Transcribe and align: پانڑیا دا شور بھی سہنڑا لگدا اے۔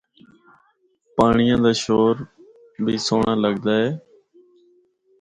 پانڑیا 1.15 1.55
دا 1.63 1.71
شور 1.83 2.15
بھی 2.83 2.95
سہنڑا 3.05 3.33
لگدا 3.43 3.73
اے۔ 3.81 3.87